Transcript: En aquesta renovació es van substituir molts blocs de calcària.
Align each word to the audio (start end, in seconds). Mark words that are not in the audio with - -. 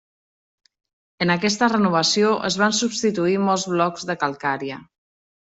En 1.25 1.33
aquesta 1.33 1.69
renovació 1.73 2.33
es 2.49 2.59
van 2.63 2.75
substituir 2.79 3.39
molts 3.51 3.69
blocs 3.75 4.11
de 4.13 4.21
calcària. 4.25 4.83